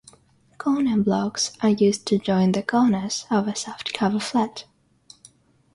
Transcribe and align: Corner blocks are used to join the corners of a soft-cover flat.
Corner 0.57 0.97
blocks 0.99 1.51
are 1.61 1.69
used 1.69 2.07
to 2.07 2.17
join 2.17 2.53
the 2.53 2.63
corners 2.63 3.27
of 3.29 3.47
a 3.47 3.55
soft-cover 3.55 4.19
flat. 4.19 4.65